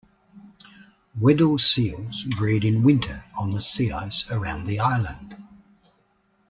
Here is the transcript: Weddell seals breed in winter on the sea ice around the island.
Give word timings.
Weddell 1.19 1.59
seals 1.59 2.23
breed 2.23 2.65
in 2.65 2.81
winter 2.81 3.23
on 3.37 3.51
the 3.51 3.61
sea 3.61 3.91
ice 3.91 4.25
around 4.31 4.65
the 4.65 4.79
island. 4.79 5.35